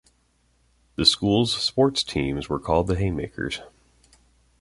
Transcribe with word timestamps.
The 0.95 1.05
school's 1.05 1.55
sports 1.55 2.03
teams 2.03 2.49
were 2.49 2.57
called 2.59 2.87
the 2.87 2.95
Haymakers. 2.95 3.61